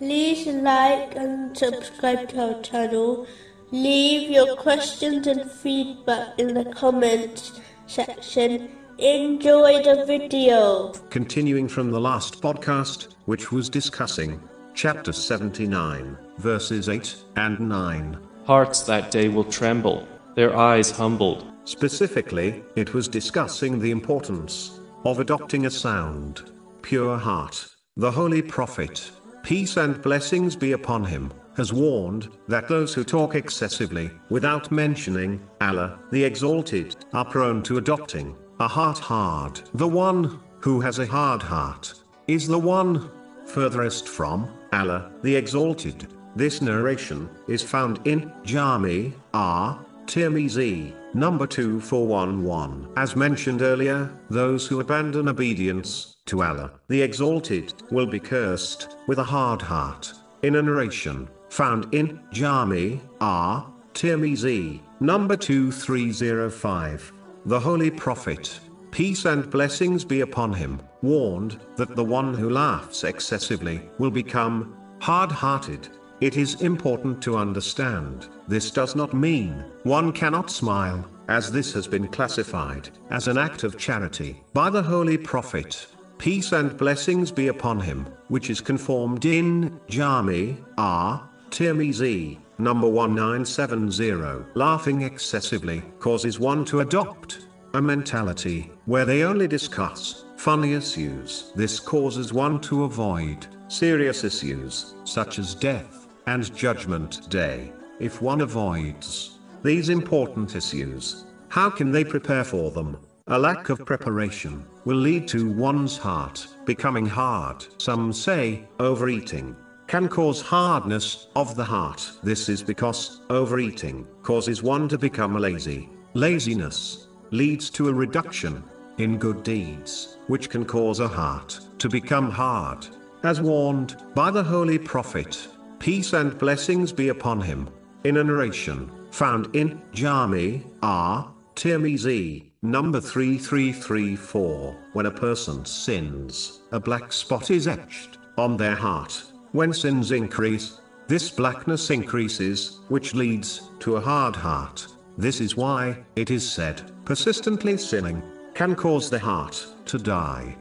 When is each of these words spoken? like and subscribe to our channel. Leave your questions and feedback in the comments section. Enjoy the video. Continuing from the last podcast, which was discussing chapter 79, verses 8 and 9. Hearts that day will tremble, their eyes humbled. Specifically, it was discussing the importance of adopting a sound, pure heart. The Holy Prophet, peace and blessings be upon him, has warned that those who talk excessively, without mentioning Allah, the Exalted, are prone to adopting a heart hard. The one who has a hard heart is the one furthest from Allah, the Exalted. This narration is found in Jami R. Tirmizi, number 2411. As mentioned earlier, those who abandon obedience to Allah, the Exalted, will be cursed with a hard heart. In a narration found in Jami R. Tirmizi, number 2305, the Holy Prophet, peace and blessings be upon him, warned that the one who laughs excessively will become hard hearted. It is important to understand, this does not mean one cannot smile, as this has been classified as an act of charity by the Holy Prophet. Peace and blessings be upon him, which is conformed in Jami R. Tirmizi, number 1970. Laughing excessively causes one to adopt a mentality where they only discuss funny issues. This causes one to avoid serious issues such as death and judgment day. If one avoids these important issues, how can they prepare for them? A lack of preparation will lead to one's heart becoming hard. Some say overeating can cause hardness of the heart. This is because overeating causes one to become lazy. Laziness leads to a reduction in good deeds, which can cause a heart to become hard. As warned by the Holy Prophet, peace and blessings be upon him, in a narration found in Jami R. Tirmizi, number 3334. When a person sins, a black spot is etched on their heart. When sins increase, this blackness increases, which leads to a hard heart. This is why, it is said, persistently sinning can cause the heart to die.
like 0.00 1.14
and 1.16 1.56
subscribe 1.56 2.28
to 2.30 2.54
our 2.54 2.62
channel. 2.62 3.26
Leave 3.70 4.30
your 4.30 4.56
questions 4.56 5.26
and 5.26 5.50
feedback 5.50 6.38
in 6.38 6.54
the 6.54 6.64
comments 6.66 7.60
section. 7.86 8.70
Enjoy 8.98 9.82
the 9.82 10.04
video. 10.06 10.92
Continuing 11.10 11.68
from 11.68 11.90
the 11.90 12.00
last 12.00 12.40
podcast, 12.40 13.14
which 13.26 13.50
was 13.50 13.68
discussing 13.68 14.40
chapter 14.74 15.12
79, 15.12 16.16
verses 16.38 16.88
8 16.88 17.16
and 17.36 17.60
9. 17.60 18.18
Hearts 18.46 18.82
that 18.82 19.10
day 19.10 19.28
will 19.28 19.44
tremble, 19.44 20.06
their 20.34 20.56
eyes 20.56 20.90
humbled. 20.90 21.46
Specifically, 21.64 22.62
it 22.76 22.94
was 22.94 23.08
discussing 23.08 23.80
the 23.80 23.90
importance 23.90 24.80
of 25.04 25.18
adopting 25.18 25.66
a 25.66 25.70
sound, 25.70 26.52
pure 26.82 27.16
heart. 27.16 27.68
The 27.96 28.10
Holy 28.10 28.42
Prophet, 28.42 29.10
peace 29.44 29.76
and 29.76 30.00
blessings 30.00 30.56
be 30.56 30.72
upon 30.72 31.04
him, 31.04 31.30
has 31.56 31.72
warned 31.72 32.28
that 32.48 32.66
those 32.66 32.94
who 32.94 33.04
talk 33.04 33.34
excessively, 33.34 34.10
without 34.30 34.72
mentioning 34.72 35.40
Allah, 35.60 36.00
the 36.10 36.24
Exalted, 36.24 36.96
are 37.12 37.24
prone 37.24 37.62
to 37.64 37.76
adopting 37.76 38.34
a 38.58 38.66
heart 38.66 38.98
hard. 38.98 39.60
The 39.74 39.86
one 39.86 40.40
who 40.60 40.80
has 40.80 40.98
a 40.98 41.06
hard 41.06 41.42
heart 41.42 41.94
is 42.26 42.48
the 42.48 42.58
one 42.58 43.10
furthest 43.44 44.08
from 44.08 44.50
Allah, 44.72 45.12
the 45.22 45.36
Exalted. 45.36 46.08
This 46.34 46.62
narration 46.62 47.28
is 47.46 47.62
found 47.62 48.00
in 48.06 48.32
Jami 48.44 49.12
R. 49.34 49.78
Tirmizi, 50.06 50.94
number 51.14 51.46
2411. 51.46 52.88
As 52.96 53.16
mentioned 53.16 53.62
earlier, 53.62 54.10
those 54.30 54.66
who 54.66 54.80
abandon 54.80 55.28
obedience 55.28 56.16
to 56.26 56.42
Allah, 56.42 56.72
the 56.88 57.00
Exalted, 57.00 57.72
will 57.90 58.06
be 58.06 58.18
cursed 58.18 58.96
with 59.06 59.18
a 59.18 59.24
hard 59.24 59.62
heart. 59.62 60.12
In 60.42 60.56
a 60.56 60.62
narration 60.62 61.28
found 61.48 61.94
in 61.94 62.20
Jami 62.32 63.00
R. 63.20 63.72
Tirmizi, 63.94 64.80
number 65.00 65.36
2305, 65.36 67.12
the 67.46 67.60
Holy 67.60 67.90
Prophet, 67.90 68.58
peace 68.90 69.24
and 69.24 69.48
blessings 69.50 70.04
be 70.04 70.22
upon 70.22 70.52
him, 70.52 70.80
warned 71.02 71.60
that 71.76 71.94
the 71.94 72.04
one 72.04 72.34
who 72.34 72.50
laughs 72.50 73.04
excessively 73.04 73.88
will 73.98 74.10
become 74.10 74.76
hard 75.00 75.30
hearted. 75.30 75.88
It 76.20 76.36
is 76.36 76.62
important 76.62 77.20
to 77.22 77.36
understand, 77.36 78.28
this 78.46 78.70
does 78.70 78.94
not 78.94 79.12
mean 79.12 79.64
one 79.82 80.12
cannot 80.12 80.48
smile, 80.48 81.04
as 81.28 81.50
this 81.50 81.72
has 81.72 81.88
been 81.88 82.06
classified 82.06 82.88
as 83.10 83.26
an 83.26 83.36
act 83.36 83.64
of 83.64 83.76
charity 83.76 84.40
by 84.52 84.70
the 84.70 84.82
Holy 84.82 85.18
Prophet. 85.18 85.86
Peace 86.18 86.52
and 86.52 86.76
blessings 86.76 87.32
be 87.32 87.48
upon 87.48 87.80
him, 87.80 88.06
which 88.28 88.48
is 88.48 88.60
conformed 88.60 89.24
in 89.24 89.80
Jami 89.88 90.56
R. 90.78 91.28
Tirmizi, 91.50 92.38
number 92.58 92.88
1970. 92.88 94.52
Laughing 94.54 95.02
excessively 95.02 95.82
causes 95.98 96.38
one 96.38 96.64
to 96.66 96.80
adopt 96.80 97.46
a 97.74 97.82
mentality 97.82 98.70
where 98.86 99.04
they 99.04 99.24
only 99.24 99.48
discuss 99.48 100.24
funny 100.36 100.74
issues. 100.74 101.50
This 101.56 101.80
causes 101.80 102.32
one 102.32 102.60
to 102.60 102.84
avoid 102.84 103.48
serious 103.66 104.22
issues 104.22 104.94
such 105.04 105.40
as 105.40 105.56
death 105.56 106.03
and 106.26 106.54
judgment 106.54 107.28
day. 107.30 107.72
If 108.00 108.22
one 108.22 108.40
avoids 108.40 109.38
these 109.62 109.88
important 109.88 110.56
issues, 110.56 111.24
how 111.48 111.70
can 111.70 111.92
they 111.92 112.04
prepare 112.04 112.44
for 112.44 112.70
them? 112.70 112.96
A 113.28 113.38
lack 113.38 113.70
of 113.70 113.86
preparation 113.86 114.64
will 114.84 114.96
lead 114.96 115.26
to 115.28 115.50
one's 115.50 115.96
heart 115.96 116.46
becoming 116.66 117.06
hard. 117.06 117.64
Some 117.78 118.12
say 118.12 118.68
overeating 118.80 119.56
can 119.86 120.08
cause 120.08 120.40
hardness 120.40 121.28
of 121.36 121.54
the 121.56 121.64
heart. 121.64 122.10
This 122.22 122.48
is 122.48 122.62
because 122.62 123.22
overeating 123.30 124.06
causes 124.22 124.62
one 124.62 124.88
to 124.88 124.98
become 124.98 125.36
lazy. 125.36 125.88
Laziness 126.14 127.08
leads 127.30 127.70
to 127.70 127.88
a 127.88 127.92
reduction 127.92 128.62
in 128.98 129.18
good 129.18 129.42
deeds, 129.42 130.18
which 130.26 130.50
can 130.50 130.64
cause 130.64 131.00
a 131.00 131.08
heart 131.08 131.60
to 131.78 131.88
become 131.88 132.30
hard. 132.30 132.86
As 133.22 133.40
warned 133.40 133.96
by 134.14 134.30
the 134.30 134.42
Holy 134.42 134.78
Prophet, 134.78 135.48
peace 135.84 136.14
and 136.14 136.38
blessings 136.38 136.94
be 136.94 137.10
upon 137.10 137.38
him, 137.42 137.68
in 138.04 138.16
a 138.16 138.24
narration 138.24 138.90
found 139.10 139.54
in 139.54 139.82
Jami 139.92 140.64
R. 140.82 141.30
Tirmizi, 141.56 142.46
number 142.62 143.02
3334. 143.02 144.74
When 144.94 145.04
a 145.04 145.10
person 145.10 145.62
sins, 145.66 146.62
a 146.72 146.80
black 146.80 147.12
spot 147.12 147.50
is 147.50 147.68
etched 147.68 148.16
on 148.38 148.56
their 148.56 148.74
heart. 148.74 149.24
When 149.52 149.74
sins 149.74 150.10
increase, 150.10 150.80
this 151.06 151.28
blackness 151.28 151.90
increases, 151.90 152.80
which 152.88 153.14
leads 153.14 153.68
to 153.80 153.96
a 153.96 154.00
hard 154.00 154.34
heart. 154.34 154.86
This 155.18 155.38
is 155.38 155.54
why, 155.54 156.02
it 156.16 156.30
is 156.30 156.50
said, 156.50 156.80
persistently 157.04 157.76
sinning 157.76 158.22
can 158.54 158.74
cause 158.74 159.10
the 159.10 159.18
heart 159.18 159.66
to 159.84 159.98
die. 159.98 160.56